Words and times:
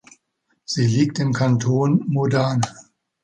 Sie 0.65 0.87
liegt 0.87 1.19
im 1.19 1.31
Kanton 1.31 2.03
Modane. 2.07 2.61